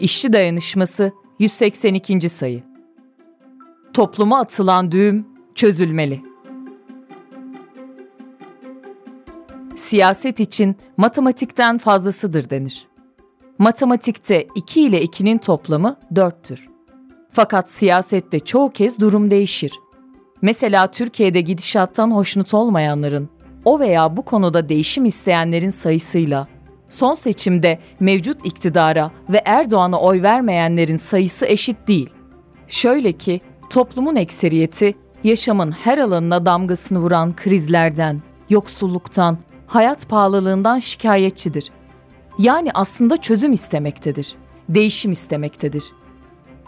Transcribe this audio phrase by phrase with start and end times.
[0.00, 2.28] İşçi Dayanışması 182.
[2.28, 2.62] sayı.
[3.92, 6.22] Topluma atılan düğüm çözülmeli.
[9.76, 12.88] Siyaset için matematikten fazlasıdır denir.
[13.58, 16.58] Matematikte 2 ile 2'nin toplamı 4'tür.
[17.30, 19.72] Fakat siyasette çoğu kez durum değişir.
[20.42, 23.28] Mesela Türkiye'de gidişattan hoşnut olmayanların,
[23.64, 26.48] o veya bu konuda değişim isteyenlerin sayısıyla
[26.90, 32.10] son seçimde mevcut iktidara ve Erdoğan'a oy vermeyenlerin sayısı eşit değil.
[32.68, 33.40] Şöyle ki
[33.70, 34.94] toplumun ekseriyeti
[35.24, 41.70] yaşamın her alanına damgasını vuran krizlerden, yoksulluktan, hayat pahalılığından şikayetçidir.
[42.38, 44.36] Yani aslında çözüm istemektedir,
[44.68, 45.84] değişim istemektedir.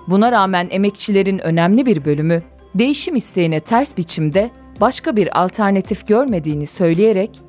[0.08, 2.42] Buna rağmen emekçilerin önemli bir bölümü
[2.74, 4.50] değişim isteğine ters biçimde
[4.80, 7.40] başka bir alternatif görmediğini söyleyerek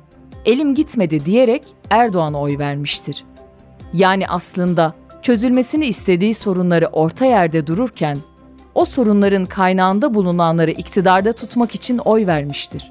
[0.44, 3.24] elim gitmedi diyerek Erdoğan'a oy vermiştir.
[3.92, 8.18] Yani aslında çözülmesini istediği sorunları orta yerde dururken
[8.74, 12.90] o sorunların kaynağında bulunanları iktidarda tutmak için oy vermiştir.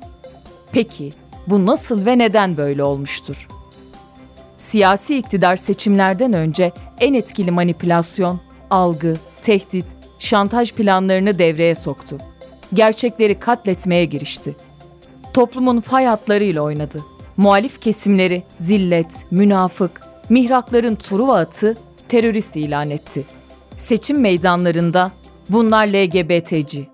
[0.72, 1.12] Peki
[1.48, 3.48] bu nasıl ve neden böyle olmuştur?
[4.58, 9.86] Siyasi iktidar seçimlerden önce en etkili manipülasyon, algı, tehdit,
[10.20, 12.18] şantaj planlarını devreye soktu.
[12.74, 14.56] Gerçekleri katletmeye girişti.
[15.34, 21.78] Toplumun fay hatlarıyla oynadı muhalif kesimleri zillet, münafık, mihrakların Truva atı
[22.10, 23.26] terörist ilan etti.
[23.78, 25.12] Seçim meydanlarında
[25.50, 26.88] bunlar LGBT'ci.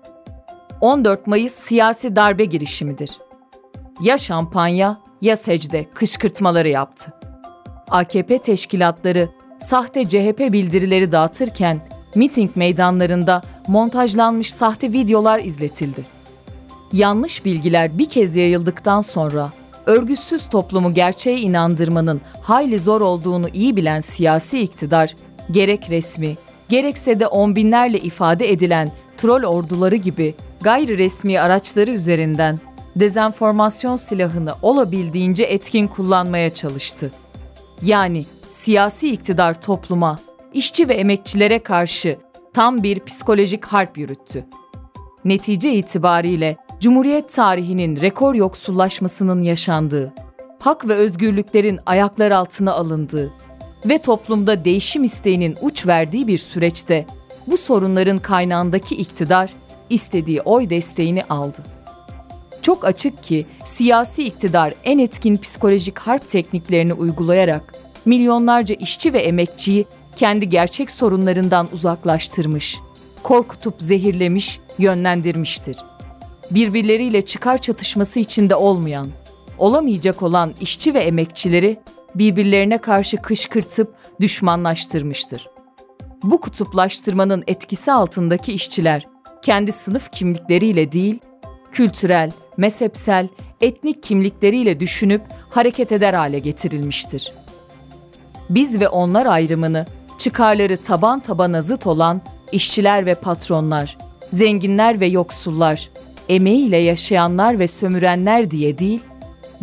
[0.80, 3.10] 14 Mayıs siyasi darbe girişimidir.
[4.00, 7.12] Ya şampanya ya secde kışkırtmaları yaptı.
[7.90, 11.80] AKP teşkilatları sahte CHP bildirileri dağıtırken
[12.14, 16.04] miting meydanlarında montajlanmış sahte videolar izletildi.
[16.92, 19.50] Yanlış bilgiler bir kez yayıldıktan sonra
[19.86, 25.14] örgütsüz toplumu gerçeğe inandırmanın hayli zor olduğunu iyi bilen siyasi iktidar,
[25.50, 26.36] gerek resmi,
[26.68, 32.60] gerekse de on binlerle ifade edilen troll orduları gibi gayri resmi araçları üzerinden
[32.96, 37.10] dezenformasyon silahını olabildiğince etkin kullanmaya çalıştı.
[37.82, 40.18] Yani siyasi iktidar topluma,
[40.54, 42.18] işçi ve emekçilere karşı
[42.54, 44.46] tam bir psikolojik harp yürüttü.
[45.24, 50.12] Netice itibariyle Cumhuriyet tarihinin rekor yoksullaşmasının yaşandığı,
[50.58, 53.32] hak ve özgürlüklerin ayaklar altına alındığı
[53.86, 57.06] ve toplumda değişim isteğinin uç verdiği bir süreçte
[57.46, 59.50] bu sorunların kaynağındaki iktidar
[59.90, 61.62] istediği oy desteğini aldı.
[62.62, 67.74] Çok açık ki siyasi iktidar en etkin psikolojik harp tekniklerini uygulayarak
[68.04, 69.86] milyonlarca işçi ve emekçiyi
[70.16, 72.78] kendi gerçek sorunlarından uzaklaştırmış,
[73.22, 75.76] korkutup zehirlemiş, yönlendirmiştir
[76.50, 79.08] birbirleriyle çıkar çatışması içinde olmayan,
[79.58, 81.80] olamayacak olan işçi ve emekçileri
[82.14, 85.48] birbirlerine karşı kışkırtıp düşmanlaştırmıştır.
[86.22, 89.06] Bu kutuplaştırmanın etkisi altındaki işçiler
[89.42, 91.18] kendi sınıf kimlikleriyle değil,
[91.72, 93.28] kültürel, mezhepsel,
[93.60, 97.32] etnik kimlikleriyle düşünüp hareket eder hale getirilmiştir.
[98.50, 99.86] Biz ve onlar ayrımını
[100.18, 102.20] çıkarları taban tabana zıt olan
[102.52, 103.98] işçiler ve patronlar,
[104.32, 105.90] zenginler ve yoksullar,
[106.30, 109.00] emeğiyle yaşayanlar ve sömürenler diye değil,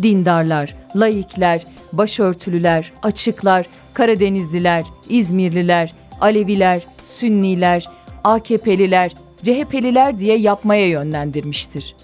[0.02, 7.88] dindarlar, laikler, başörtülüler, açıklar, Karadenizliler, İzmirliler, Aleviler, Sünniler,
[8.24, 9.12] AKP'liler,
[9.42, 11.96] CHP'liler diye yapmaya yönlendirmiştir.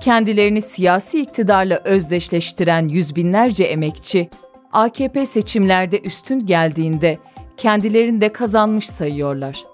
[0.00, 4.30] Kendilerini siyasi iktidarla özdeşleştiren yüz binlerce emekçi,
[4.72, 7.18] AKP seçimlerde üstün geldiğinde
[7.56, 9.64] kendilerini de kazanmış sayıyorlar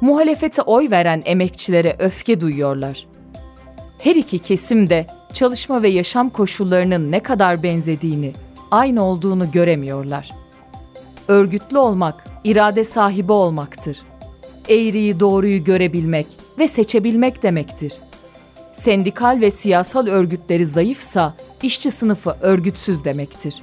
[0.00, 3.06] muhalefete oy veren emekçilere öfke duyuyorlar.
[3.98, 8.32] Her iki kesim de çalışma ve yaşam koşullarının ne kadar benzediğini,
[8.70, 10.30] aynı olduğunu göremiyorlar.
[11.28, 13.98] Örgütlü olmak, irade sahibi olmaktır.
[14.68, 16.26] Eğriyi doğruyu görebilmek
[16.58, 17.92] ve seçebilmek demektir.
[18.72, 23.62] Sendikal ve siyasal örgütleri zayıfsa işçi sınıfı örgütsüz demektir.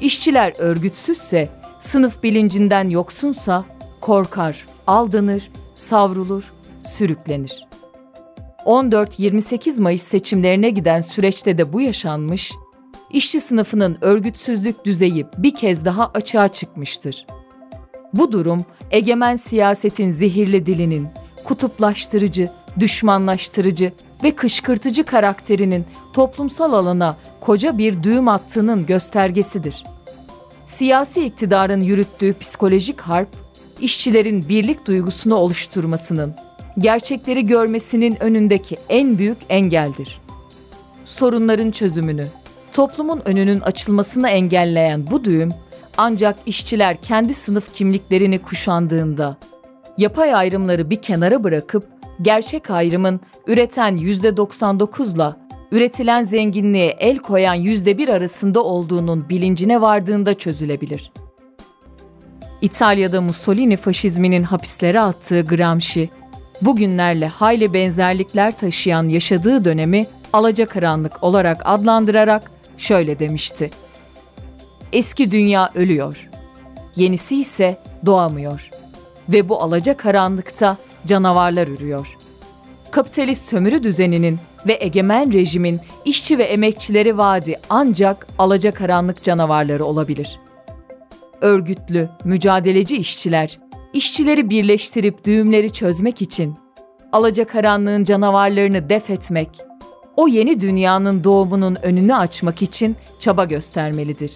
[0.00, 1.48] İşçiler örgütsüzse,
[1.80, 3.64] sınıf bilincinden yoksunsa
[4.00, 6.52] korkar, aldanır, savrulur,
[6.84, 7.66] sürüklenir.
[8.64, 12.52] 14-28 Mayıs seçimlerine giden süreçte de bu yaşanmış,
[13.10, 17.26] işçi sınıfının örgütsüzlük düzeyi bir kez daha açığa çıkmıştır.
[18.14, 21.08] Bu durum egemen siyasetin zehirli dilinin,
[21.44, 22.50] kutuplaştırıcı,
[22.80, 23.92] düşmanlaştırıcı
[24.22, 29.84] ve kışkırtıcı karakterinin toplumsal alana koca bir düğüm attığının göstergesidir.
[30.66, 33.28] Siyasi iktidarın yürüttüğü psikolojik harp
[33.80, 36.34] işçilerin birlik duygusunu oluşturmasının,
[36.78, 40.20] gerçekleri görmesinin önündeki en büyük engeldir.
[41.04, 42.26] Sorunların çözümünü,
[42.72, 45.52] toplumun önünün açılmasını engelleyen bu düğüm
[45.98, 49.36] Ancak işçiler kendi sınıf kimliklerini kuşandığında,
[49.98, 51.88] yapay ayrımları bir kenara bırakıp
[52.22, 55.36] gerçek ayrımın üreten %99'la
[55.72, 61.12] üretilen zenginliğe el koyan %1 arasında olduğunun bilincine vardığında çözülebilir.
[62.62, 66.10] İtalya'da Mussolini faşizminin hapislere attığı Gramsci,
[66.62, 73.70] bugünlerle hayli benzerlikler taşıyan yaşadığı dönemi alacakaranlık olarak adlandırarak şöyle demişti.
[74.92, 76.28] Eski dünya ölüyor.
[76.96, 78.70] Yenisi ise doğamıyor.
[79.28, 80.76] Ve bu alacakaranlıkta
[81.06, 82.16] canavarlar ürüyor.
[82.90, 90.38] Kapitalist sömürü düzeninin ve egemen rejimin işçi ve emekçileri vaadi ancak alacakaranlık canavarları olabilir.
[91.40, 93.58] Örgütlü, mücadeleci işçiler,
[93.92, 96.54] işçileri birleştirip düğümleri çözmek için
[97.12, 99.48] alacakaranlığın canavarlarını def etmek,
[100.16, 104.32] o yeni dünyanın doğumunun önünü açmak için çaba göstermelidir.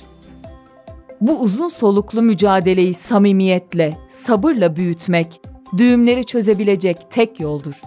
[1.21, 5.41] Bu uzun soluklu mücadeleyi samimiyetle, sabırla büyütmek,
[5.79, 7.81] düğümleri çözebilecek tek yoldur.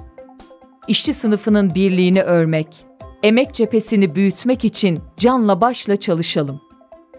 [0.88, 2.86] İşçi sınıfının birliğini örmek,
[3.24, 6.62] emek cephesini büyütmek için canla başla çalışalım.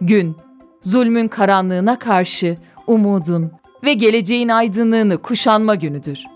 [0.01, 0.37] Gün,
[0.85, 3.53] zulmün karanlığına karşı umudun
[3.85, 6.34] ve geleceğin aydınlığını kuşanma günüdür.''